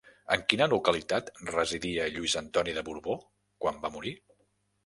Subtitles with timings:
[0.35, 3.19] En quina localitat residia Lluís Antoni de Borbó
[3.67, 4.19] quan va morir?